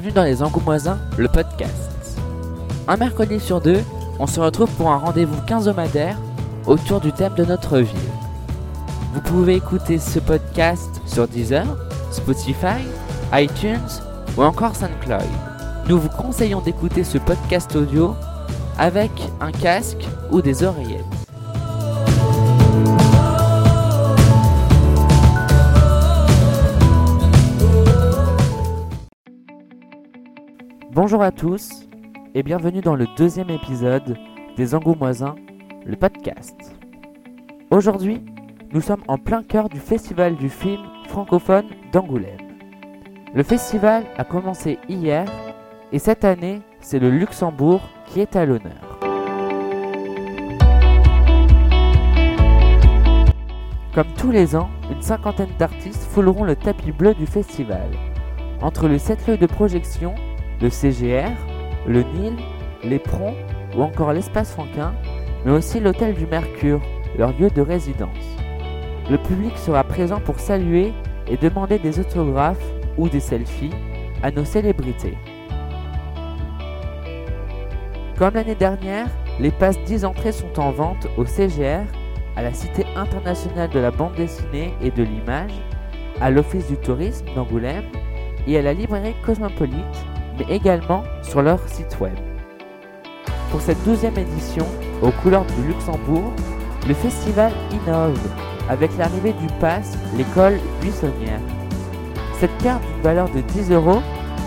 [0.00, 2.18] bienvenue dans Les Angoumoisins, le podcast.
[2.88, 3.82] Un mercredi sur deux,
[4.18, 6.16] on se retrouve pour un rendez-vous quinzomadaire
[6.66, 8.10] autour du thème de notre ville.
[9.12, 11.66] Vous pouvez écouter ce podcast sur Deezer,
[12.12, 12.80] Spotify,
[13.34, 13.78] iTunes
[14.38, 15.20] ou encore SoundCloud.
[15.86, 18.16] Nous vous conseillons d'écouter ce podcast audio
[18.78, 19.10] avec
[19.42, 21.19] un casque ou des oreillettes.
[31.02, 31.88] Bonjour à tous
[32.34, 34.18] et bienvenue dans le deuxième épisode
[34.58, 35.34] des Angoumoisins,
[35.86, 36.54] le podcast.
[37.70, 38.22] Aujourd'hui,
[38.74, 42.36] nous sommes en plein cœur du festival du film francophone d'Angoulême.
[43.34, 45.24] Le festival a commencé hier
[45.90, 48.98] et cette année, c'est le Luxembourg qui est à l'honneur.
[53.94, 57.88] Comme tous les ans, une cinquantaine d'artistes fouleront le tapis bleu du festival.
[58.60, 60.14] Entre sept lieux de projection,
[60.60, 61.30] le CGR,
[61.86, 62.36] le Nil,
[62.84, 63.34] l'éperon
[63.76, 64.92] ou encore l'espace Franquin,
[65.44, 66.80] mais aussi l'hôtel du Mercure,
[67.16, 68.36] leur lieu de résidence.
[69.10, 70.92] Le public sera présent pour saluer
[71.28, 72.64] et demander des autographes
[72.98, 73.72] ou des selfies
[74.22, 75.16] à nos célébrités.
[78.18, 79.06] Comme l'année dernière,
[79.38, 81.86] les passes 10 entrées sont en vente au CGR,
[82.36, 85.52] à la Cité internationale de la bande dessinée et de l'image,
[86.20, 87.86] à l'Office du tourisme d'Angoulême
[88.46, 90.04] et à la librairie Cosmopolite
[90.40, 92.14] mais également sur leur site web.
[93.50, 94.66] Pour cette douzième édition,
[95.02, 96.32] aux couleurs du Luxembourg,
[96.88, 98.18] le festival innove
[98.68, 101.40] avec l'arrivée du pass L'école buissonnière.
[102.38, 104.02] Cette carte d'une valeur de 10 euros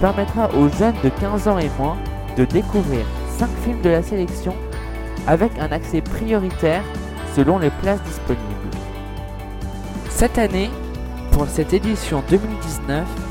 [0.00, 1.96] permettra aux jeunes de 15 ans et moins
[2.36, 3.04] de découvrir
[3.38, 4.54] 5 films de la sélection
[5.26, 6.82] avec un accès prioritaire
[7.34, 8.42] selon les places disponibles.
[10.08, 10.70] Cette année,
[11.32, 13.25] pour cette édition 2019,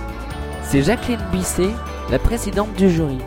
[0.67, 1.71] c'est Jacqueline Bisset
[2.09, 3.19] la présidente du jury.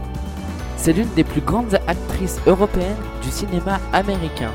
[0.77, 4.51] C'est l'une des plus grandes actrices européennes du cinéma américain.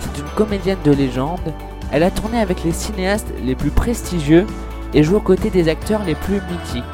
[0.00, 1.52] C'est une comédienne de légende.
[1.92, 4.46] Elle a tourné avec les cinéastes les plus prestigieux
[4.92, 6.84] et joue aux côtés des acteurs les plus mythiques.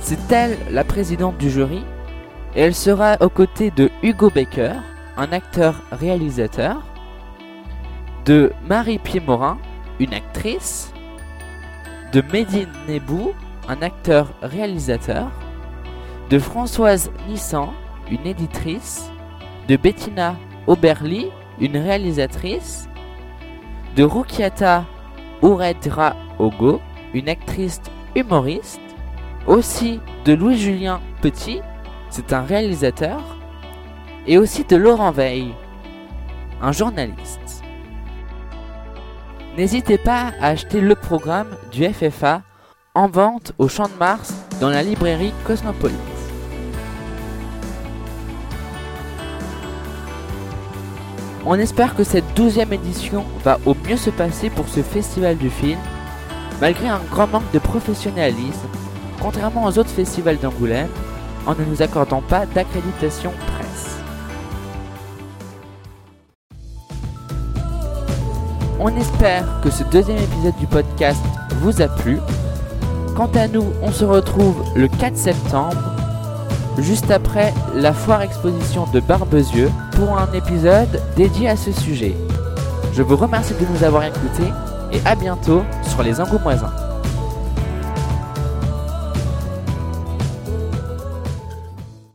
[0.00, 1.84] C'est elle la présidente du jury
[2.54, 4.74] et elle sera aux côtés de Hugo Baker,
[5.16, 6.82] un acteur-réalisateur,
[8.24, 9.58] de Marie Pied-Morin,
[10.00, 10.92] une actrice,
[12.12, 13.32] de Medine Nebou,
[13.68, 15.30] un acteur-réalisateur,
[16.30, 17.70] de Françoise Nissan,
[18.10, 19.10] une éditrice,
[19.68, 20.34] de Bettina
[20.66, 21.26] Oberli,
[21.60, 22.88] une réalisatrice,
[23.94, 24.86] de Rukiata
[25.42, 26.80] Uredra Ogo,
[27.12, 27.82] une actrice
[28.16, 28.80] humoriste,
[29.46, 31.60] aussi de Louis-Julien Petit,
[32.08, 33.20] c'est un réalisateur,
[34.26, 35.54] et aussi de Laurent Veil,
[36.62, 37.47] un journaliste.
[39.58, 42.42] N'hésitez pas à acheter le programme du FFA
[42.94, 45.98] en vente au Champ de Mars dans la librairie Cosmopolite.
[51.44, 55.50] On espère que cette douzième édition va au mieux se passer pour ce festival du
[55.50, 55.80] film,
[56.60, 58.68] malgré un grand manque de professionnalisme,
[59.20, 60.86] contrairement aux autres festivals d'Angoulême,
[61.46, 63.32] en ne nous accordant pas d'accréditation
[68.80, 71.22] On espère que ce deuxième épisode du podcast
[71.60, 72.18] vous a plu
[73.16, 75.76] Quant à nous, on se retrouve le 4 septembre,
[76.78, 82.14] juste après la foire exposition de Barbezieux, pour un épisode dédié à ce sujet.
[82.92, 84.52] Je vous remercie de nous avoir écoutés
[84.92, 86.87] et à bientôt sur les Angoumoisins.